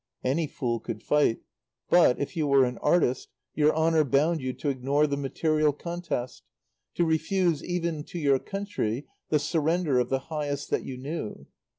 Any 0.23 0.47
fool 0.47 0.79
could 0.79 1.03
fight; 1.03 1.41
but, 1.87 2.19
if 2.19 2.35
you 2.35 2.47
were 2.47 2.65
an 2.65 2.79
artist, 2.79 3.27
your 3.53 3.71
honour 3.75 4.03
bound 4.03 4.41
you 4.41 4.51
to 4.53 4.69
ignore 4.69 5.05
the 5.05 5.15
material 5.15 5.71
contest, 5.73 6.41
to 6.95 7.05
refuse, 7.05 7.63
even 7.63 8.03
to 8.05 8.17
your 8.17 8.39
country, 8.39 9.05
the 9.29 9.37
surrender 9.37 9.99
of 9.99 10.09
the 10.09 10.17
highest 10.17 10.71
that 10.71 10.83
you 10.83 10.97
knew. 10.97 11.45